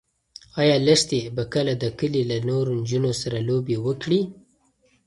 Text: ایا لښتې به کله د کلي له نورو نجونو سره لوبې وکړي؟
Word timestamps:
ایا 0.59 0.75
لښتې 0.85 1.19
به 1.35 1.43
کله 1.53 1.73
د 1.83 1.85
کلي 1.99 2.21
له 2.31 2.37
نورو 2.49 2.71
نجونو 2.79 3.11
سره 3.21 3.37
لوبې 3.49 3.77
وکړي؟ 3.85 4.21